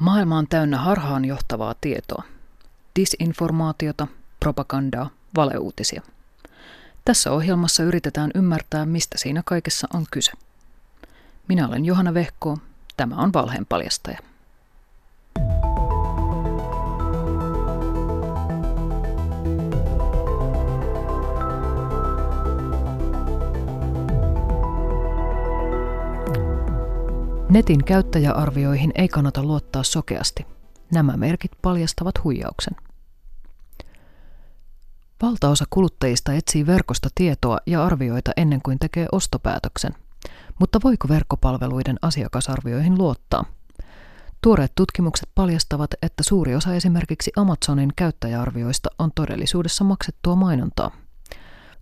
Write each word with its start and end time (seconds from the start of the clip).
Maailma 0.00 0.38
on 0.38 0.46
täynnä 0.48 0.78
harhaan 0.78 1.24
johtavaa 1.24 1.74
tietoa. 1.80 2.22
Disinformaatiota, 2.96 4.06
propagandaa, 4.40 5.10
valeuutisia. 5.36 6.02
Tässä 7.04 7.32
ohjelmassa 7.32 7.82
yritetään 7.82 8.30
ymmärtää, 8.34 8.86
mistä 8.86 9.18
siinä 9.18 9.42
kaikessa 9.44 9.88
on 9.94 10.06
kyse. 10.10 10.32
Minä 11.48 11.68
olen 11.68 11.84
Johanna 11.84 12.14
Vehko, 12.14 12.58
tämä 12.96 13.16
on 13.16 13.32
Valheen 13.32 13.66
paljastaja. 13.66 14.18
Netin 27.56 27.84
käyttäjäarvioihin 27.84 28.92
ei 28.94 29.08
kannata 29.08 29.42
luottaa 29.42 29.82
sokeasti. 29.82 30.46
Nämä 30.92 31.16
merkit 31.16 31.50
paljastavat 31.62 32.24
huijauksen. 32.24 32.76
Valtaosa 35.22 35.64
kuluttajista 35.70 36.32
etsii 36.32 36.66
verkosta 36.66 37.08
tietoa 37.14 37.58
ja 37.66 37.84
arvioita 37.84 38.30
ennen 38.36 38.60
kuin 38.62 38.78
tekee 38.78 39.06
ostopäätöksen. 39.12 39.94
Mutta 40.60 40.80
voiko 40.84 41.08
verkkopalveluiden 41.08 41.96
asiakasarvioihin 42.02 42.98
luottaa? 42.98 43.44
Tuoreet 44.42 44.72
tutkimukset 44.74 45.28
paljastavat, 45.34 45.90
että 46.02 46.22
suuri 46.22 46.54
osa 46.54 46.74
esimerkiksi 46.74 47.32
Amazonin 47.36 47.92
käyttäjäarvioista 47.96 48.90
on 48.98 49.10
todellisuudessa 49.14 49.84
maksettua 49.84 50.36
mainontaa– 50.36 50.90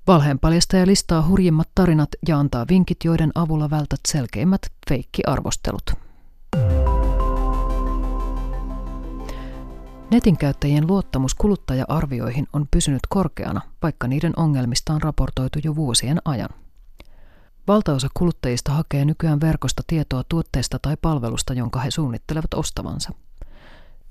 Valheenpaljastaja 0.06 0.86
listaa 0.86 1.26
hurjimmat 1.28 1.68
tarinat 1.74 2.08
ja 2.28 2.38
antaa 2.38 2.66
vinkit, 2.68 2.96
joiden 3.04 3.30
avulla 3.34 3.70
vältät 3.70 4.00
selkeimmät 4.08 4.60
feikki-arvostelut. 4.88 5.92
Netin 10.10 10.36
käyttäjien 10.36 10.86
luottamus 10.86 11.34
kuluttaja-arvioihin 11.34 12.46
on 12.52 12.68
pysynyt 12.70 13.00
korkeana, 13.08 13.60
vaikka 13.82 14.08
niiden 14.08 14.32
ongelmista 14.36 14.92
on 14.92 15.02
raportoitu 15.02 15.58
jo 15.64 15.76
vuosien 15.76 16.18
ajan. 16.24 16.50
Valtaosa 17.68 18.08
kuluttajista 18.14 18.72
hakee 18.72 19.04
nykyään 19.04 19.40
verkosta 19.40 19.82
tietoa 19.86 20.24
tuotteesta 20.28 20.78
tai 20.78 20.96
palvelusta, 21.02 21.54
jonka 21.54 21.80
he 21.80 21.90
suunnittelevat 21.90 22.54
ostavansa– 22.54 23.10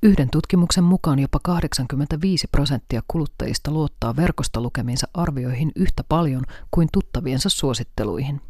Yhden 0.04 0.30
tutkimuksen 0.30 0.84
mukaan 0.84 1.20
jopa 1.20 1.40
85 1.44 2.48
prosenttia 2.48 3.02
kuluttajista 3.08 3.72
luottaa 3.72 4.16
verkosta 4.16 4.62
lukemiinsa 4.62 5.08
arvioihin 5.14 5.72
yhtä 5.76 6.04
paljon 6.10 6.44
kuin 6.72 6.90
tuttaviensa 6.92 7.50
suositteluihin. 7.50 8.42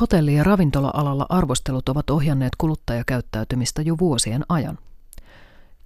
Hotelli- 0.00 0.34
ja 0.34 0.44
ravintola-alalla 0.44 1.26
arvostelut 1.28 1.88
ovat 1.88 2.10
ohjanneet 2.10 2.52
kuluttajakäyttäytymistä 2.58 3.82
jo 3.82 3.98
vuosien 3.98 4.44
ajan. 4.48 4.78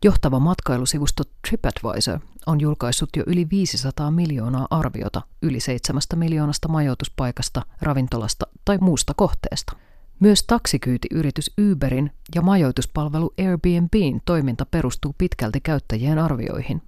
Johtava 0.04 0.40
matkailusivusto 0.40 1.22
TripAdvisor 1.48 2.18
on 2.46 2.60
julkaissut 2.60 3.10
jo 3.16 3.22
yli 3.26 3.46
500 3.50 4.10
miljoonaa 4.10 4.66
arviota 4.70 5.22
yli 5.42 5.60
7 5.60 6.02
miljoonasta 6.14 6.68
majoituspaikasta, 6.68 7.62
ravintolasta 7.80 8.46
tai 8.64 8.78
muusta 8.78 9.14
kohteesta– 9.14 9.76
myös 10.22 10.44
taksikyyti-yritys 10.46 11.50
Uberin 11.70 12.10
ja 12.34 12.42
majoituspalvelu 12.42 13.34
Airbnbin 13.38 14.22
toiminta 14.24 14.66
perustuu 14.66 15.14
pitkälti 15.18 15.60
käyttäjien 15.60 16.18
arvioihin. 16.18 16.82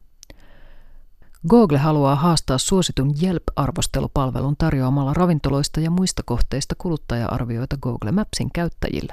Google 1.48 1.78
haluaa 1.78 2.16
haastaa 2.16 2.58
suositun 2.58 3.14
Yelp-arvostelupalvelun 3.22 4.56
tarjoamalla 4.58 5.14
ravintoloista 5.14 5.80
ja 5.80 5.90
muista 5.90 6.22
kohteista 6.22 6.74
kuluttaja-arvioita 6.78 7.76
Google 7.76 8.12
Mapsin 8.12 8.50
käyttäjille. 8.52 9.12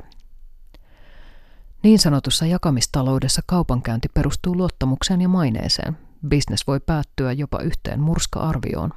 Niin 1.83 1.99
sanotussa 1.99 2.45
jakamistaloudessa 2.45 3.41
kaupankäynti 3.45 4.09
perustuu 4.13 4.57
luottamukseen 4.57 5.21
ja 5.21 5.29
maineeseen. 5.29 5.97
Business 6.29 6.67
voi 6.67 6.79
päättyä 6.79 7.31
jopa 7.31 7.59
yhteen 7.59 7.99
murska-arvioon. 7.99 8.93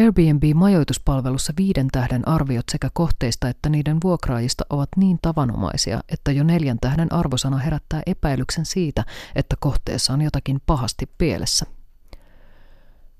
Airbnb-majoituspalvelussa 0.00 1.52
viiden 1.56 1.88
tähden 1.92 2.28
arviot 2.28 2.64
sekä 2.72 2.88
kohteista 2.92 3.48
että 3.48 3.68
niiden 3.68 3.96
vuokraajista 4.04 4.64
ovat 4.70 4.88
niin 4.96 5.18
tavanomaisia, 5.22 6.00
että 6.08 6.32
jo 6.32 6.44
neljän 6.44 6.78
tähden 6.80 7.12
arvosana 7.12 7.56
herättää 7.56 8.02
epäilyksen 8.06 8.66
siitä, 8.66 9.04
että 9.34 9.56
kohteessa 9.60 10.12
on 10.12 10.22
jotakin 10.22 10.60
pahasti 10.66 11.10
pielessä. 11.18 11.66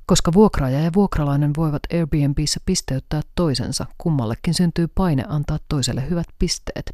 Koska 0.07 0.33
vuokraaja 0.33 0.81
ja 0.81 0.91
vuokralainen 0.95 1.53
voivat 1.57 1.83
Airbnbissä 1.93 2.61
pisteyttää 2.67 3.21
toisensa, 3.35 3.87
kummallekin 3.99 4.55
syntyy 4.55 4.89
paine 4.89 5.25
antaa 5.29 5.59
toiselle 5.69 6.11
hyvät 6.11 6.27
pisteet. 6.39 6.91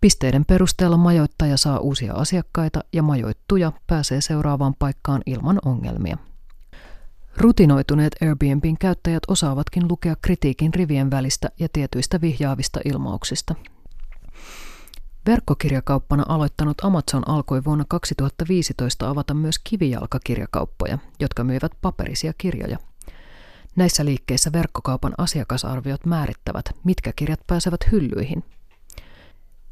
Pisteiden 0.00 0.44
perusteella 0.44 0.96
majoittaja 0.96 1.56
saa 1.56 1.78
uusia 1.78 2.14
asiakkaita 2.14 2.80
ja 2.92 3.02
majoittuja 3.02 3.72
pääsee 3.86 4.20
seuraavaan 4.20 4.74
paikkaan 4.78 5.22
ilman 5.26 5.58
ongelmia. 5.64 6.18
Rutinoituneet 7.36 8.16
Airbnbin 8.22 8.78
käyttäjät 8.78 9.22
osaavatkin 9.28 9.88
lukea 9.88 10.16
kritiikin 10.22 10.74
rivien 10.74 11.10
välistä 11.10 11.48
ja 11.58 11.68
tietyistä 11.72 12.20
vihjaavista 12.20 12.80
ilmauksista. 12.84 13.54
Verkkokirjakauppana 15.26 16.24
aloittanut 16.28 16.76
Amazon 16.82 17.28
alkoi 17.28 17.64
vuonna 17.64 17.84
2015 17.88 19.08
avata 19.10 19.34
myös 19.34 19.58
kivijalkakirjakauppoja, 19.58 20.98
jotka 21.20 21.44
myivät 21.44 21.72
paperisia 21.80 22.32
kirjoja. 22.38 22.78
Näissä 23.76 24.04
liikkeissä 24.04 24.52
verkkokaupan 24.52 25.14
asiakasarviot 25.18 26.06
määrittävät, 26.06 26.64
mitkä 26.84 27.12
kirjat 27.16 27.40
pääsevät 27.46 27.80
hyllyihin– 27.92 28.44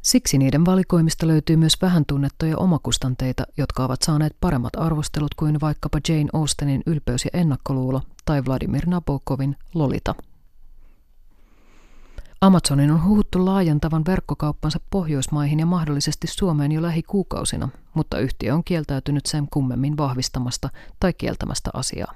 Siksi 0.05 0.37
niiden 0.37 0.65
valikoimista 0.65 1.27
löytyy 1.27 1.57
myös 1.57 1.81
vähän 1.81 2.05
tunnettuja 2.05 2.57
omakustanteita, 2.57 3.43
jotka 3.57 3.85
ovat 3.85 4.01
saaneet 4.01 4.35
paremmat 4.41 4.75
arvostelut 4.77 5.35
kuin 5.35 5.61
vaikkapa 5.61 5.99
Jane 6.09 6.29
Austenin 6.33 6.83
Ylpeys 6.85 7.25
ja 7.25 7.39
ennakkoluulo 7.39 8.01
tai 8.25 8.45
Vladimir 8.45 8.83
Nabokovin 8.87 9.55
Lolita. 9.73 10.15
Amazonin 12.41 12.91
on 12.91 13.03
huhuttu 13.03 13.45
laajentavan 13.45 14.05
verkkokauppansa 14.05 14.79
Pohjoismaihin 14.89 15.59
ja 15.59 15.65
mahdollisesti 15.65 16.27
Suomeen 16.27 16.71
jo 16.71 16.81
lähikuukausina, 16.81 17.69
mutta 17.93 18.19
yhtiö 18.19 18.53
on 18.53 18.63
kieltäytynyt 18.63 19.25
sen 19.25 19.47
kummemmin 19.53 19.97
vahvistamasta 19.97 20.69
tai 20.99 21.13
kieltämästä 21.13 21.69
asiaa. 21.73 22.15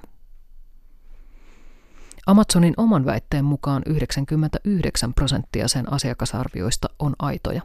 Amazonin 2.26 2.74
oman 2.76 3.04
väitteen 3.04 3.44
mukaan 3.44 3.82
99 3.86 5.14
prosenttia 5.14 5.68
sen 5.68 5.92
asiakasarvioista 5.92 6.88
on 6.98 7.14
aitoja. 7.18 7.62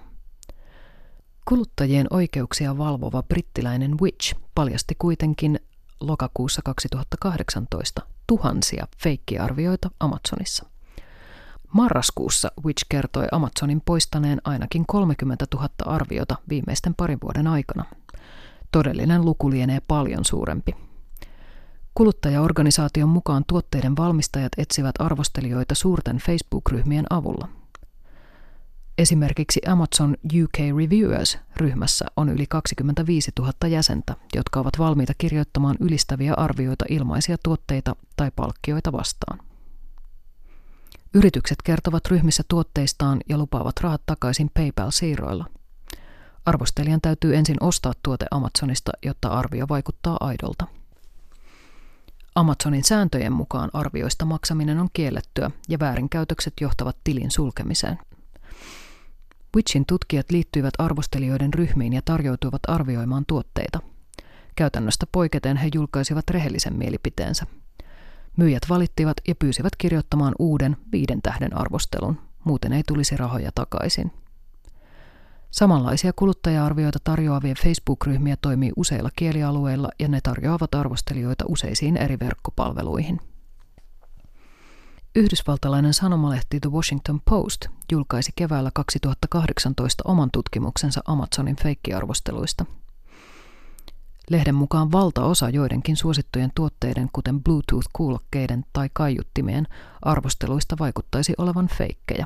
Kuluttajien 1.45 2.07
oikeuksia 2.09 2.77
valvova 2.77 3.23
brittiläinen 3.23 3.99
Witch 4.01 4.35
paljasti 4.55 4.95
kuitenkin 4.99 5.59
lokakuussa 5.99 6.61
2018 6.65 8.01
tuhansia 8.27 8.87
feikkiarvioita 8.97 9.89
Amazonissa. 9.99 10.65
Marraskuussa 11.73 12.51
Witch 12.65 12.85
kertoi 12.89 13.27
Amazonin 13.31 13.81
poistaneen 13.81 14.41
ainakin 14.43 14.85
30 14.87 15.45
000 15.53 15.69
arviota 15.85 16.35
viimeisten 16.49 16.95
parin 16.95 17.19
vuoden 17.23 17.47
aikana. 17.47 17.85
Todellinen 18.71 19.25
luku 19.25 19.49
lienee 19.49 19.79
paljon 19.87 20.25
suurempi. 20.25 20.75
Kuluttajaorganisaation 21.93 23.09
mukaan 23.09 23.43
tuotteiden 23.47 23.97
valmistajat 23.97 24.51
etsivät 24.57 24.95
arvostelijoita 24.99 25.75
suurten 25.75 26.17
Facebook-ryhmien 26.17 27.05
avulla– 27.09 27.47
Esimerkiksi 28.97 29.61
Amazon 29.67 30.15
UK 30.41 30.57
Reviewers-ryhmässä 30.77 32.05
on 32.17 32.29
yli 32.29 32.45
25 32.49 33.31
000 33.39 33.53
jäsentä, 33.67 34.15
jotka 34.35 34.59
ovat 34.59 34.79
valmiita 34.79 35.13
kirjoittamaan 35.17 35.75
ylistäviä 35.79 36.33
arvioita 36.33 36.85
ilmaisia 36.89 37.37
tuotteita 37.43 37.95
tai 38.15 38.31
palkkioita 38.35 38.91
vastaan. 38.91 39.39
Yritykset 41.13 41.57
kertovat 41.63 42.05
ryhmissä 42.07 42.43
tuotteistaan 42.47 43.19
ja 43.29 43.37
lupaavat 43.37 43.79
rahat 43.81 44.01
takaisin 44.05 44.51
PayPal-siirroilla. 44.53 45.45
Arvostelijan 46.45 47.01
täytyy 47.01 47.35
ensin 47.35 47.57
ostaa 47.59 47.93
tuote 48.03 48.25
Amazonista, 48.31 48.91
jotta 49.05 49.27
arvio 49.27 49.65
vaikuttaa 49.69 50.17
aidolta. 50.19 50.67
Amazonin 52.35 52.83
sääntöjen 52.83 53.33
mukaan 53.33 53.69
arvioista 53.73 54.25
maksaminen 54.25 54.79
on 54.79 54.89
kiellettyä 54.93 55.51
ja 55.69 55.79
väärinkäytökset 55.79 56.53
johtavat 56.61 56.97
tilin 57.03 57.31
sulkemiseen– 57.31 57.99
Witchin 59.55 59.85
tutkijat 59.85 60.31
liittyivät 60.31 60.73
arvostelijoiden 60.77 61.53
ryhmiin 61.53 61.93
ja 61.93 62.01
tarjoutuivat 62.05 62.61
arvioimaan 62.67 63.25
tuotteita. 63.27 63.79
Käytännöstä 64.55 65.05
poiketen 65.11 65.57
he 65.57 65.69
julkaisivat 65.73 66.29
rehellisen 66.29 66.75
mielipiteensä. 66.75 67.45
Myyjät 68.37 68.63
valittivat 68.69 69.17
ja 69.27 69.35
pyysivät 69.35 69.75
kirjoittamaan 69.77 70.35
uuden 70.39 70.77
viiden 70.91 71.21
tähden 71.21 71.57
arvostelun, 71.57 72.19
muuten 72.43 72.73
ei 72.73 72.83
tulisi 72.87 73.17
rahoja 73.17 73.51
takaisin. 73.55 74.11
Samanlaisia 75.51 76.13
kuluttaja-arvioita 76.15 76.99
tarjoavia 77.03 77.55
Facebook-ryhmiä 77.63 78.37
toimii 78.41 78.71
useilla 78.75 79.09
kielialueilla 79.15 79.89
ja 79.99 80.07
ne 80.07 80.21
tarjoavat 80.21 80.75
arvostelijoita 80.75 81.45
useisiin 81.47 81.97
eri 81.97 82.19
verkkopalveluihin. 82.19 83.19
Yhdysvaltalainen 85.17 85.93
sanomalehti 85.93 86.59
The 86.59 86.71
Washington 86.71 87.21
Post 87.29 87.67
julkaisi 87.91 88.31
keväällä 88.35 88.71
2018 88.73 90.03
oman 90.07 90.29
tutkimuksensa 90.31 91.01
Amazonin 91.05 91.55
feikkiarvosteluista. 91.55 92.65
Lehden 94.29 94.55
mukaan 94.55 94.91
valtaosa 94.91 95.49
joidenkin 95.49 95.97
suosittujen 95.97 96.51
tuotteiden, 96.55 97.09
kuten 97.13 97.43
Bluetooth-kuulokkeiden 97.43 98.65
tai 98.73 98.89
kaiuttimien, 98.93 99.67
arvosteluista 100.01 100.75
vaikuttaisi 100.79 101.33
olevan 101.37 101.67
feikkejä. 101.67 102.25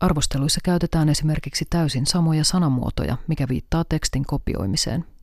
Arvosteluissa 0.00 0.60
käytetään 0.64 1.08
esimerkiksi 1.08 1.64
täysin 1.70 2.06
samoja 2.06 2.44
sanamuotoja, 2.44 3.16
mikä 3.26 3.48
viittaa 3.48 3.84
tekstin 3.84 4.26
kopioimiseen– 4.26 5.04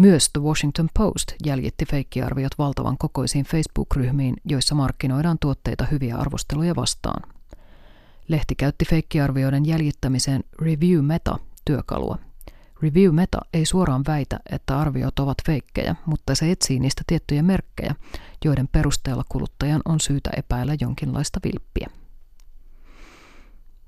myös 0.00 0.30
The 0.32 0.40
Washington 0.42 0.88
Post 0.98 1.32
jäljitti 1.46 1.84
feikkiarviot 1.84 2.58
valtavan 2.58 2.98
kokoisiin 2.98 3.44
Facebook-ryhmiin, 3.44 4.36
joissa 4.44 4.74
markkinoidaan 4.74 5.38
tuotteita 5.40 5.86
hyviä 5.90 6.16
arvosteluja 6.16 6.76
vastaan. 6.76 7.30
Lehti 8.28 8.54
käytti 8.54 8.84
feikkiarvioiden 8.84 9.66
jäljittämiseen 9.66 10.44
Review 10.62 11.04
Meta-työkalua. 11.04 12.18
Review 12.82 13.14
Meta 13.14 13.38
ei 13.54 13.66
suoraan 13.66 14.04
väitä, 14.06 14.40
että 14.50 14.78
arviot 14.78 15.18
ovat 15.18 15.38
feikkejä, 15.46 15.96
mutta 16.06 16.34
se 16.34 16.50
etsii 16.50 16.78
niistä 16.78 17.02
tiettyjä 17.06 17.42
merkkejä, 17.42 17.94
joiden 18.44 18.68
perusteella 18.68 19.24
kuluttajan 19.28 19.82
on 19.84 20.00
syytä 20.00 20.30
epäillä 20.36 20.76
jonkinlaista 20.80 21.40
vilppiä. 21.44 21.99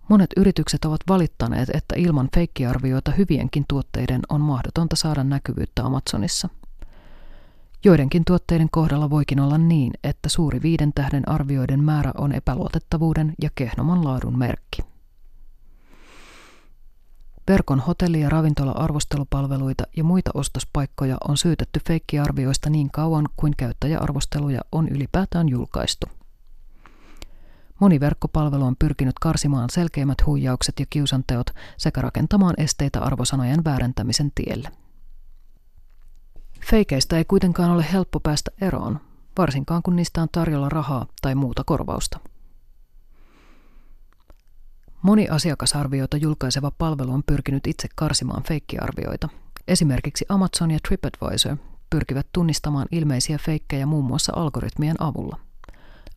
Monet 0.09 0.31
yritykset 0.37 0.85
ovat 0.85 1.01
valittaneet, 1.09 1.69
että 1.75 1.95
ilman 1.99 2.29
feikkiarvioita 2.35 3.11
hyvienkin 3.11 3.65
tuotteiden 3.69 4.21
on 4.29 4.41
mahdotonta 4.41 4.97
saada 4.97 5.25
näkyvyyttä 5.25 5.85
Amazonissa. 5.85 6.49
Joidenkin 7.85 8.25
tuotteiden 8.25 8.69
kohdalla 8.71 9.11
voikin 9.11 9.41
olla 9.41 9.59
niin, 9.59 9.93
että 10.05 10.29
suuri 10.29 10.63
viiden 10.63 10.93
tähden 10.93 11.29
arvioiden 11.29 11.85
määrä 11.85 12.13
on 12.19 12.33
epäluotettavuuden 12.33 13.35
ja 13.43 13.51
kehnoman 13.55 14.05
laadun 14.05 14.39
merkki. 14.39 14.83
Verkon 17.49 17.81
hotelli- 17.81 18.21
ja 18.21 18.29
ravintola-arvostelupalveluita 18.29 19.85
ja 19.97 20.05
muita 20.05 20.31
ostospaikkoja 20.35 21.17
on 21.29 21.37
syytetty 21.37 21.81
feikkiarvioista 21.89 22.71
niin 22.71 22.91
kauan 22.91 23.29
kuin 23.37 23.55
käyttäjäarvosteluja 23.57 24.61
on 24.73 24.89
ylipäätään 24.89 25.49
julkaistu. 25.49 26.07
Moni 27.83 28.01
verkkopalvelu 28.01 28.65
on 28.65 28.77
pyrkinyt 28.79 29.19
karsimaan 29.19 29.71
selkeimmät 29.71 30.27
huijaukset 30.27 30.81
ja 30.81 30.87
kiusanteot 30.91 31.47
sekä 31.77 32.01
rakentamaan 32.01 32.55
esteitä 32.59 33.01
arvosanojen 33.01 33.65
väärentämisen 33.65 34.33
tielle. 34.35 34.69
Feikeistä 36.71 37.17
ei 37.17 37.25
kuitenkaan 37.25 37.71
ole 37.71 37.87
helppo 37.93 38.21
päästä 38.21 38.51
eroon, 38.61 39.01
varsinkaan 39.39 39.83
kun 39.83 39.97
niistä 39.97 40.23
on 40.23 40.29
tarjolla 40.33 40.69
rahaa 40.69 41.07
tai 41.23 41.35
muuta 41.35 41.65
korvausta. 41.65 42.19
Moni 45.03 45.29
asiakasarvioita 45.29 46.17
julkaiseva 46.17 46.71
palvelu 46.71 47.13
on 47.13 47.23
pyrkinyt 47.27 47.67
itse 47.67 47.89
karsimaan 47.95 48.43
feikkiarvioita. 48.43 49.29
Esimerkiksi 49.69 50.27
Amazon 50.29 50.71
ja 50.71 50.79
TripAdvisor 50.89 51.57
pyrkivät 51.91 52.27
tunnistamaan 52.33 52.87
ilmeisiä 52.91 53.39
feikkejä 53.39 53.87
muun 53.87 54.05
muassa 54.05 54.33
algoritmien 54.37 55.03
avulla– 55.03 55.39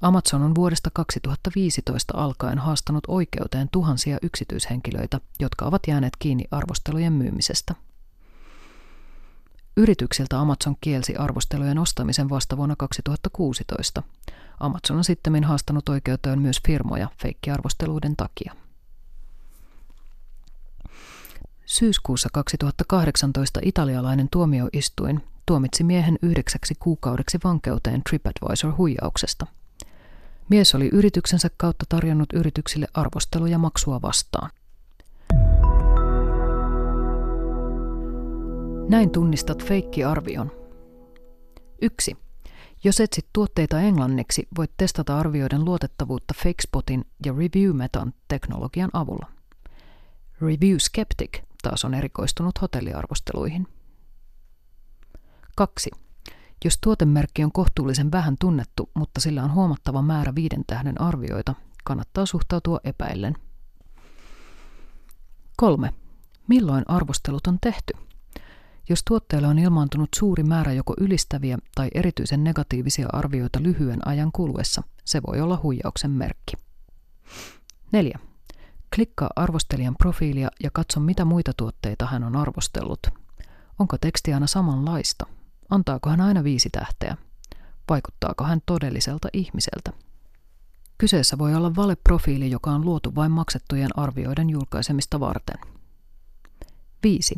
Amazon 0.02 0.42
on 0.42 0.56
vuodesta 0.56 0.90
2015 0.94 2.14
alkaen 2.18 2.58
haastanut 2.58 3.04
oikeuteen 3.08 3.70
tuhansia 3.72 4.18
yksityishenkilöitä, 4.22 5.22
jotka 5.40 5.66
ovat 5.66 5.82
jääneet 5.88 6.14
kiinni 6.20 6.44
arvostelujen 6.52 7.14
myymisestä. 7.14 7.76
Yrityksiltä 9.78 10.40
Amazon 10.40 10.76
kielsi 10.82 11.16
arvostelujen 11.16 11.80
ostamisen 11.80 12.30
vasta 12.30 12.58
vuonna 12.58 12.76
2016. 12.76 14.04
Amazon 14.60 14.98
on 14.98 15.04
sitten 15.04 15.44
haastanut 15.44 15.90
oikeuteen 15.90 16.40
myös 16.40 16.62
firmoja 16.68 17.08
feikkiarvosteluiden 17.22 18.16
takia. 18.16 18.56
Syyskuussa 21.66 22.30
2018 22.34 23.60
italialainen 23.64 24.28
tuomioistuin 24.32 25.24
tuomitsi 25.46 25.84
miehen 25.84 26.20
yhdeksäksi 26.22 26.76
kuukaudeksi 26.80 27.40
vankeuteen 27.44 28.02
TripAdvisor-huijauksesta– 28.10 29.48
Mies 30.50 30.76
oli 30.76 30.90
yrityksensä 30.94 31.50
kautta 31.58 31.86
tarjonnut 31.90 32.34
yrityksille 32.34 32.88
arvosteluja 32.94 33.58
maksua 33.58 34.02
vastaan. 34.02 34.52
Näin 38.90 39.10
tunnistat 39.10 39.66
feikkiarvion. 39.66 40.52
1. 41.82 42.18
Jos 42.84 43.00
etsit 43.00 43.26
tuotteita 43.34 43.80
englanniksi, 43.80 44.48
voit 44.58 44.72
testata 44.78 45.20
arvioiden 45.20 45.66
luotettavuutta 45.66 46.34
FakeSpotin 46.38 47.06
ja 47.26 47.34
ReviewMetan 47.34 48.14
teknologian 48.28 48.90
avulla. 48.94 49.32
Review 50.42 50.78
Skeptic 50.80 51.42
taas 51.64 51.86
on 51.86 51.94
erikoistunut 51.94 52.62
hotelliarvosteluihin. 52.62 53.68
2. 55.56 55.92
Jos 56.64 56.78
tuotemerkki 56.82 57.44
on 57.44 57.52
kohtuullisen 57.52 58.12
vähän 58.12 58.36
tunnettu, 58.40 58.90
mutta 58.94 59.22
sillä 59.22 59.44
on 59.44 59.54
huomattava 59.54 60.02
määrä 60.02 60.36
viiden 60.36 60.64
tähden 60.68 61.02
arvioita, 61.02 61.54
kannattaa 61.84 62.26
suhtautua 62.26 62.80
epäillen. 62.84 63.36
3. 65.58 65.94
Milloin 66.48 66.84
arvostelut 66.88 67.48
on 67.48 67.58
tehty? 67.62 67.94
Jos 68.90 69.04
tuotteelle 69.08 69.48
on 69.48 69.60
ilmaantunut 69.60 70.10
suuri 70.16 70.44
määrä 70.44 70.74
joko 70.74 70.94
ylistäviä 71.00 71.58
tai 71.76 71.88
erityisen 71.94 72.44
negatiivisia 72.44 73.08
arvioita 73.14 73.64
lyhyen 73.64 74.08
ajan 74.08 74.32
kuluessa, 74.32 74.84
se 75.06 75.22
voi 75.28 75.42
olla 75.42 75.60
huijauksen 75.64 76.12
merkki. 76.12 76.54
4. 77.92 78.20
Klikkaa 78.96 79.30
arvostelijan 79.36 79.96
profiilia 79.96 80.50
ja 80.64 80.70
katso, 80.74 81.00
mitä 81.00 81.26
muita 81.26 81.52
tuotteita 81.58 82.06
hän 82.06 82.24
on 82.24 82.36
arvostellut. 82.36 83.08
Onko 83.80 83.98
teksti 83.98 84.34
aina 84.34 84.48
samanlaista? 84.48 85.26
Antaako 85.70 86.10
hän 86.10 86.22
aina 86.22 86.44
viisi 86.44 86.70
tähteä? 86.70 87.18
Vaikuttaako 87.90 88.44
hän 88.44 88.62
todelliselta 88.66 89.28
ihmiseltä? 89.34 89.92
Kyseessä 90.98 91.38
voi 91.38 91.56
olla 91.56 91.76
valeprofiili, 91.76 92.52
joka 92.52 92.72
on 92.72 92.86
luotu 92.86 93.16
vain 93.16 93.32
maksettujen 93.32 94.00
arvioiden 94.00 94.50
julkaisemista 94.50 95.20
varten. 95.20 95.58
5. 97.04 97.36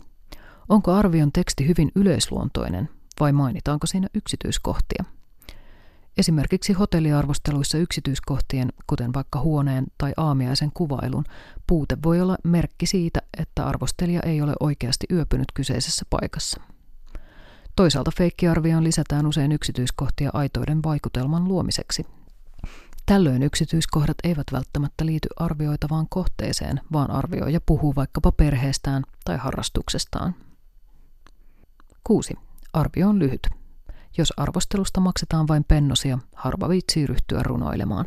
Onko 0.70 0.92
arvion 0.94 1.32
teksti 1.32 1.68
hyvin 1.68 1.92
yleisluontoinen 1.96 2.90
vai 3.20 3.32
mainitaanko 3.32 3.88
siinä 3.88 4.08
yksityiskohtia? 4.14 5.04
Esimerkiksi 6.18 6.74
hotelliarvosteluissa 6.74 7.78
yksityiskohtien, 7.78 8.74
kuten 8.88 9.14
vaikka 9.14 9.40
huoneen 9.40 9.86
tai 9.98 10.14
aamiaisen 10.18 10.72
kuvailun, 10.74 11.24
puute 11.68 11.98
voi 12.04 12.22
olla 12.22 12.38
merkki 12.44 12.86
siitä, 12.86 13.20
että 13.38 13.66
arvostelija 13.66 14.22
ei 14.24 14.42
ole 14.42 14.54
oikeasti 14.60 15.06
yöpynyt 15.12 15.48
kyseisessä 15.54 16.06
paikassa. 16.10 16.62
Toisaalta 17.78 18.12
feikkiarvioon 18.18 18.84
lisätään 18.84 19.26
usein 19.26 19.52
yksityiskohtia 19.52 20.30
aitoiden 20.34 20.84
vaikutelman 20.84 21.48
luomiseksi. 21.48 22.06
Tällöin 23.06 23.44
yksityiskohdat 23.44 24.18
eivät 24.24 24.48
välttämättä 24.52 25.06
liity 25.06 25.30
arvioitavaan 25.36 26.06
kohteeseen, 26.10 26.81
vaan 26.94 27.12
arvioija 27.12 27.62
puhuu 27.66 27.96
vaikkapa 27.96 28.31
perheestään 28.31 29.04
tai 29.26 29.38
harrastuksestaan. 29.38 30.36
6. 32.04 32.34
Arvio 32.74 33.10
on 33.10 33.19
lyhyt. 33.19 33.48
Jos 34.18 34.34
arvostelusta 34.38 35.00
maksetaan 35.02 35.48
vain 35.48 35.64
pennosia, 35.64 36.19
harva 36.36 36.69
viitsii 36.69 37.07
ryhtyä 37.07 37.44
runoilemaan. 37.44 38.06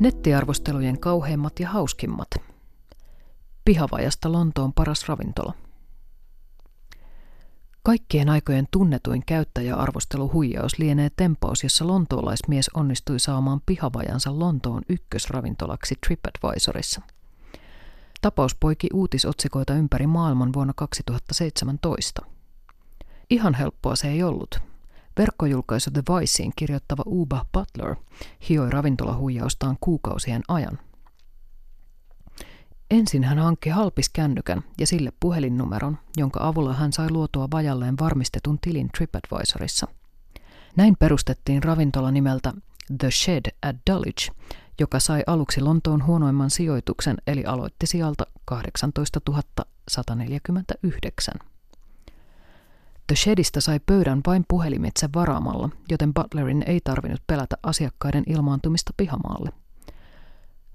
Nettiarvostelujen 0.00 1.00
kauheimmat 1.00 1.60
ja 1.60 1.68
hauskimmat. 1.68 2.28
Pihavajasta 3.64 4.32
Lontoon 4.32 4.72
paras 4.72 5.08
ravintola– 5.08 5.54
Kaikkien 7.90 8.28
aikojen 8.28 8.68
tunnetuin 8.70 9.22
käyttäjäarvosteluhuijaus 9.26 10.78
lienee 10.78 11.10
tempaus, 11.16 11.62
jossa 11.62 11.86
lontoolaismies 11.86 12.70
onnistui 12.74 13.20
saamaan 13.20 13.60
pihavajansa 13.66 14.38
Lontoon 14.38 14.82
ykkösravintolaksi 14.88 15.94
TripAdvisorissa. 16.06 17.00
Tapaus 18.20 18.54
poiki 18.54 18.88
uutisotsikoita 18.94 19.74
ympäri 19.74 20.06
maailman 20.06 20.52
vuonna 20.52 20.72
2017. 20.76 22.22
Ihan 23.30 23.54
helppoa 23.54 23.96
se 23.96 24.08
ei 24.08 24.22
ollut. 24.22 24.58
Verkkojulkaisu 25.18 25.90
The 25.90 26.02
Viceen 26.08 26.52
kirjoittava 26.56 27.02
Uba 27.06 27.46
Butler 27.52 27.96
hioi 28.48 28.70
ravintolahuijaustaan 28.70 29.76
kuukausien 29.80 30.42
ajan– 30.48 30.78
Ensin 32.90 33.24
hän 33.24 33.38
hankki 33.38 33.70
halpiskännykän 33.70 34.62
ja 34.80 34.86
sille 34.86 35.12
puhelinnumeron, 35.20 35.98
jonka 36.16 36.48
avulla 36.48 36.72
hän 36.72 36.92
sai 36.92 37.10
luotua 37.10 37.48
vajalleen 37.50 37.98
varmistetun 38.00 38.58
tilin 38.60 38.90
TripAdvisorissa. 38.96 39.86
Näin 40.76 40.96
perustettiin 40.98 41.62
ravintola 41.62 42.10
nimeltä 42.10 42.52
The 42.98 43.10
Shed 43.10 43.56
at 43.62 43.76
Dulwich, 43.90 44.30
joka 44.80 45.00
sai 45.00 45.22
aluksi 45.26 45.60
Lontoon 45.60 46.06
huonoimman 46.06 46.50
sijoituksen 46.50 47.16
eli 47.26 47.44
aloitti 47.44 47.86
sijalta 47.86 48.24
18 48.44 49.20
149. 49.88 51.34
The 53.06 53.16
Shedistä 53.16 53.60
sai 53.60 53.80
pöydän 53.86 54.20
vain 54.26 54.44
puhelimitse 54.48 55.08
varaamalla, 55.14 55.68
joten 55.90 56.14
Butlerin 56.14 56.64
ei 56.66 56.80
tarvinnut 56.84 57.22
pelätä 57.26 57.56
asiakkaiden 57.62 58.24
ilmaantumista 58.26 58.92
pihamaalle. 58.96 59.50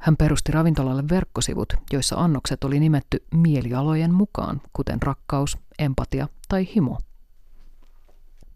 Hän 0.06 0.18
perusti 0.18 0.52
ravintolalle 0.52 1.04
verkkosivut, 1.10 1.74
joissa 1.92 2.16
annokset 2.16 2.64
oli 2.64 2.80
nimetty 2.80 3.24
mielialojen 3.34 4.14
mukaan, 4.14 4.62
kuten 4.74 5.02
rakkaus, 5.02 5.58
empatia 5.80 6.28
tai 6.48 6.68
himo. 6.76 6.98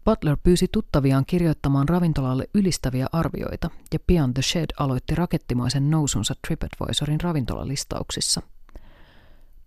Butler 0.04 0.36
pyysi 0.42 0.68
tuttaviaan 0.72 1.26
kirjoittamaan 1.26 1.88
ravintolalle 1.88 2.44
ylistäviä 2.54 3.06
arvioita, 3.12 3.70
ja 3.92 3.98
pian 4.06 4.34
The 4.34 4.42
Shed 4.42 4.66
aloitti 4.78 5.14
rakettimaisen 5.14 5.90
nousunsa 5.90 6.34
TripAdvisorin 6.46 7.20
ravintolalistauksissa. 7.20 8.42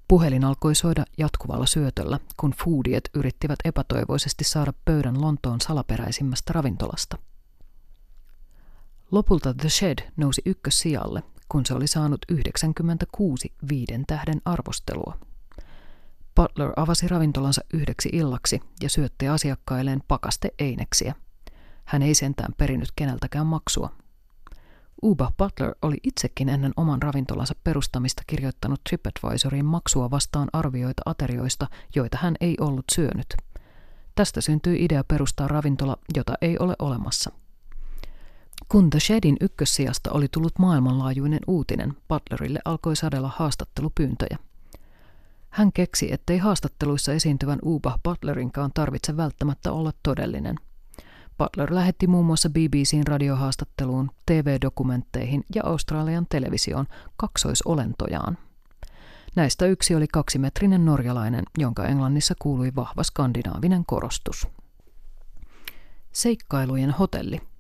Puhelin 0.08 0.46
alkoi 0.46 0.76
soida 0.76 1.06
jatkuvalla 1.18 1.66
syötöllä, 1.66 2.20
kun 2.38 2.54
foodiet 2.64 3.10
yrittivät 3.14 3.60
epätoivoisesti 3.66 4.44
saada 4.44 4.74
pöydän 4.86 5.22
Lontoon 5.22 5.62
salaperäisimmästä 5.62 6.54
ravintolasta. 6.54 7.18
Lopulta 9.12 9.54
The 9.54 9.70
Shed 9.70 10.12
nousi 10.18 10.42
ykkössijalle, 10.46 11.24
kun 11.50 11.66
se 11.66 11.74
oli 11.74 11.88
saanut 11.88 12.26
96 12.30 13.54
viiden 13.70 14.04
tähden 14.08 14.42
arvostelua. 14.46 15.18
Butler 16.36 16.72
avasi 16.76 17.08
ravintolansa 17.08 17.62
yhdeksi 17.74 18.10
illaksi 18.14 18.62
ja 18.82 18.90
syötti 18.90 19.28
asiakkailleen 19.28 20.04
pakaste 20.08 20.50
eineksiä. 20.60 21.16
Hän 21.86 22.02
ei 22.02 22.14
sentään 22.14 22.54
perinyt 22.58 22.90
keneltäkään 22.96 23.46
maksua. 23.46 23.90
Uba 25.04 25.32
Butler 25.38 25.76
oli 25.82 25.98
itsekin 26.04 26.50
ennen 26.50 26.74
oman 26.78 27.02
ravintolansa 27.02 27.56
perustamista 27.64 28.22
kirjoittanut 28.28 28.82
TripAdvisoriin 28.90 29.66
maksua 29.66 30.12
vastaan 30.12 30.50
arvioita 30.54 31.02
aterioista, 31.06 31.68
joita 31.96 32.18
hän 32.22 32.36
ei 32.42 32.56
ollut 32.60 32.86
syönyt. 32.92 33.36
Tästä 34.16 34.42
syntyi 34.42 34.84
idea 34.86 35.04
perustaa 35.04 35.48
ravintola, 35.48 35.98
jota 36.16 36.34
ei 36.42 36.58
ole 36.60 36.76
olemassa– 36.80 37.32
kun 38.70 38.90
The 38.90 39.00
Shedin 39.00 39.38
ykkössijasta 39.42 40.12
oli 40.12 40.28
tullut 40.28 40.60
maailmanlaajuinen 40.60 41.40
uutinen, 41.48 41.94
Butlerille 42.08 42.60
alkoi 42.66 42.96
sadella 42.96 43.32
haastattelupyyntöjä. 43.36 44.38
Hän 45.50 45.74
keksi, 45.74 46.14
ettei 46.14 46.38
haastatteluissa 46.38 47.14
esiintyvän 47.14 47.60
Uba 47.66 48.00
Butlerinkaan 48.04 48.72
tarvitse 48.74 49.18
välttämättä 49.18 49.72
olla 49.72 49.92
todellinen. 50.04 50.56
Butler 51.38 51.76
lähetti 51.76 52.08
muun 52.08 52.26
muassa 52.26 52.50
BBCn 52.50 53.08
radiohaastatteluun, 53.08 54.12
TV-dokumentteihin 54.26 55.44
ja 55.56 55.64
Australian 55.66 56.26
televisioon 56.30 56.88
kaksoisolentojaan. 57.18 58.38
Näistä 59.36 59.66
yksi 59.66 59.96
oli 59.96 60.08
kaksimetrinen 60.08 60.86
norjalainen, 60.86 61.44
jonka 61.58 61.86
Englannissa 61.86 62.34
kuului 62.40 62.72
vahva 62.76 63.04
skandinaavinen 63.04 63.86
korostus. 63.86 64.48
Seikkailujen 66.12 66.92
hotelli– 66.92 67.42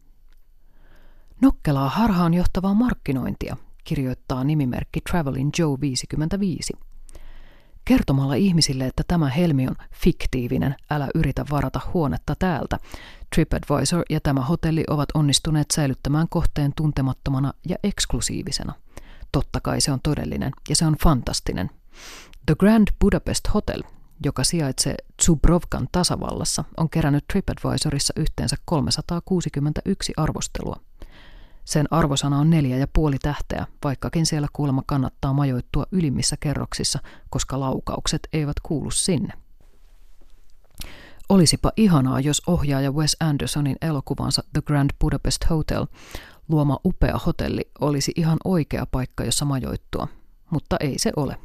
Nokkelaa 1.42 1.90
harhaan 1.90 2.34
johtavaa 2.34 2.74
markkinointia, 2.74 3.58
kirjoittaa 3.84 4.44
nimimerkki 4.44 5.02
Travelin 5.02 5.50
Joe 5.60 5.78
55. 5.82 6.74
Kertomalla 7.86 8.36
ihmisille, 8.36 8.86
että 8.86 9.04
tämä 9.08 9.30
helmi 9.30 9.68
on 9.68 9.75
fiktiivinen, 9.94 10.75
älä 10.90 11.08
yritä 11.16 11.46
varata 11.52 11.80
huonetta 11.94 12.36
täältä. 12.40 12.78
TripAdvisor 13.36 14.04
ja 14.10 14.20
tämä 14.20 14.42
hotelli 14.42 14.84
ovat 14.90 15.10
onnistuneet 15.13 15.72
säilyttämään 15.74 16.30
kohteen 16.30 16.74
tuntemattomana 16.75 17.54
ja 17.70 17.75
eksklusiivisena. 17.84 18.74
Totta 19.32 19.60
kai 19.60 19.82
se 19.82 19.92
on 19.92 20.00
todellinen 20.04 20.52
ja 20.70 20.75
se 20.75 20.86
on 20.86 20.96
fantastinen. 21.04 21.70
The 22.46 22.56
Grand 22.60 22.88
Budapest 23.00 23.54
Hotel, 23.54 23.84
joka 24.25 24.44
sijaitsee 24.44 24.96
Zubrovkan 25.25 25.88
tasavallassa, 25.92 26.63
on 26.78 26.90
kerännyt 26.90 27.28
TripAdvisorissa 27.28 28.13
yhteensä 28.18 28.56
361 28.66 30.13
arvostelua. 30.18 30.80
Sen 31.65 31.88
arvosana 31.91 32.39
on 32.39 32.50
neljä 32.50 32.77
ja 32.77 32.88
puoli 32.93 33.17
tähteä, 33.20 33.67
vaikkakin 33.84 34.25
siellä 34.25 34.48
kuulemma 34.53 34.84
kannattaa 34.86 35.34
majoittua 35.34 35.86
ylimmissä 35.91 36.38
kerroksissa, 36.39 37.00
koska 37.29 37.60
laukaukset 37.60 38.27
eivät 38.34 38.60
kuulu 38.63 38.91
sinne. 38.91 39.34
Olisipa 41.29 41.72
ihanaa, 41.77 42.20
jos 42.20 42.41
ohjaaja 42.48 42.91
Wes 42.91 43.17
Andersonin 43.20 43.75
elokuvansa 43.82 44.43
The 44.53 44.62
Grand 44.62 44.89
Budapest 45.00 45.50
Hotel 45.50 45.86
luoma 46.50 46.79
upea 46.86 47.20
hotelli 47.25 47.72
olisi 47.82 48.12
ihan 48.15 48.38
oikea 48.43 48.86
paikka, 48.91 49.24
jossa 49.24 49.46
majoittua, 49.46 50.08
mutta 50.50 50.77
ei 50.79 51.00
se 51.00 51.12
ole. 51.15 51.38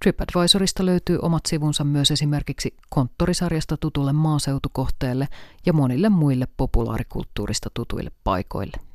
TripAdvisorista 0.00 0.86
löytyy 0.86 1.18
omat 1.22 1.46
sivunsa 1.46 1.84
myös 1.84 2.10
esimerkiksi 2.10 2.76
konttorisarjasta 2.88 3.76
tutulle 3.76 4.12
maaseutukohteelle 4.12 5.28
ja 5.66 5.72
monille 5.72 6.08
muille 6.08 6.48
populaarikulttuurista 6.56 7.70
tutuille 7.74 8.10
paikoille. 8.24 8.85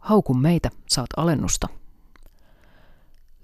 Hauku 0.00 0.34
meitä, 0.34 0.70
saat 0.88 1.06
alennusta. 1.16 1.68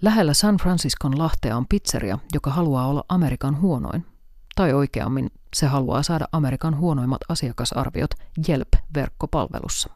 Lähellä 0.02 0.34
San 0.34 0.56
Franciscon 0.56 1.18
lahtea 1.18 1.56
on 1.56 1.66
pizzeria, 1.66 2.18
joka 2.34 2.50
haluaa 2.50 2.86
olla 2.88 3.04
Amerikan 3.08 3.60
huonoin. 3.60 4.06
Tai 4.54 4.72
oikeammin, 4.72 5.30
se 5.54 5.66
haluaa 5.66 6.02
saada 6.02 6.28
Amerikan 6.32 6.78
huonoimmat 6.78 7.20
asiakasarviot 7.28 8.10
Yelp-verkkopalvelussa. 8.48 9.90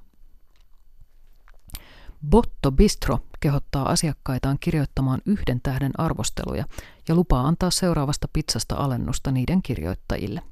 Botto 2.31 2.73
Bistro 2.73 3.19
kehottaa 3.41 3.91
asiakkaitaan 3.91 4.59
kirjoittamaan 4.61 5.21
yhden 5.27 5.61
tähden 5.61 6.01
arvosteluja 6.01 6.65
ja 7.09 7.15
lupaa 7.15 7.49
antaa 7.49 7.71
seuraavasta 7.71 8.29
pizzasta 8.33 8.75
alennusta 8.75 9.31
niiden 9.31 9.63
kirjoittajille. 9.63 10.43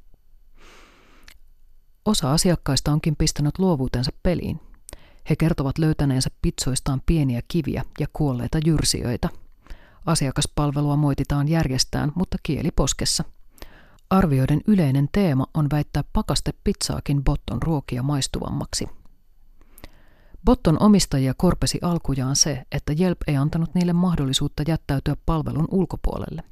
Osa 2.04 2.32
asiakkaista 2.32 2.92
onkin 2.92 3.16
pistänyt 3.16 3.58
luovuutensa 3.58 4.12
peliin 4.22 4.60
he 5.30 5.36
kertovat 5.36 5.78
löytäneensä 5.78 6.30
pitsoistaan 6.42 7.02
pieniä 7.06 7.40
kiviä 7.48 7.84
ja 8.00 8.06
kuolleita 8.12 8.58
jyrsijöitä. 8.66 9.28
Asiakaspalvelua 10.06 10.96
moititaan 10.96 11.48
järjestään, 11.48 12.12
mutta 12.14 12.36
kieli 12.42 12.70
poskessa. 12.70 13.24
Arvioiden 14.10 14.60
yleinen 14.66 15.08
teema 15.12 15.46
on 15.54 15.66
väittää 15.72 16.04
pakaste 16.12 16.52
pizzaakin 16.64 17.24
Botton 17.24 17.62
ruokia 17.62 18.02
maistuvammaksi. 18.02 18.86
Botton 20.44 20.82
omistajia 20.82 21.34
korpesi 21.36 21.78
alkujaan 21.82 22.36
se, 22.36 22.66
että 22.72 22.92
Jelp 22.92 23.18
ei 23.26 23.36
antanut 23.36 23.74
niille 23.74 23.92
mahdollisuutta 23.92 24.62
jättäytyä 24.68 25.16
palvelun 25.26 25.68
ulkopuolelle. 25.70 26.42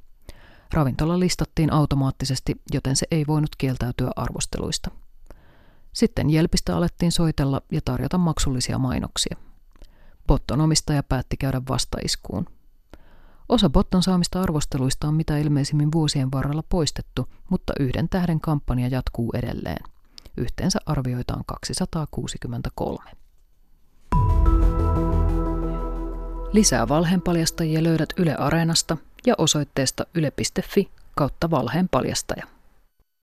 Ravintola 0.72 1.20
listattiin 1.20 1.72
automaattisesti, 1.72 2.54
joten 2.72 2.96
se 2.96 3.06
ei 3.10 3.24
voinut 3.26 3.56
kieltäytyä 3.58 4.10
arvosteluista. 4.16 4.90
Sitten 5.96 6.30
Jelpistä 6.30 6.76
alettiin 6.76 7.12
soitella 7.12 7.62
ja 7.72 7.80
tarjota 7.84 8.18
maksullisia 8.18 8.78
mainoksia. 8.78 9.36
Botton 10.26 10.60
omistaja 10.60 11.02
päätti 11.02 11.36
käydä 11.36 11.62
vastaiskuun. 11.68 12.46
Osa 13.48 13.70
Botton 13.70 14.02
saamista 14.02 14.42
arvosteluista 14.42 15.08
on 15.08 15.14
mitä 15.14 15.38
ilmeisimmin 15.38 15.92
vuosien 15.92 16.32
varrella 16.32 16.62
poistettu, 16.68 17.28
mutta 17.50 17.72
yhden 17.80 18.08
tähden 18.08 18.40
kampanja 18.40 18.88
jatkuu 18.88 19.32
edelleen. 19.34 19.84
Yhteensä 20.36 20.78
arvioitaan 20.86 21.44
263. 21.46 23.10
Lisää 26.52 26.88
valheenpaljastajia 26.88 27.82
löydät 27.82 28.08
Yle 28.16 28.34
Areenasta 28.34 28.96
ja 29.26 29.34
osoitteesta 29.38 30.06
yle.fi 30.14 30.90
kautta 31.14 31.50
valheenpaljastaja. 31.50 32.55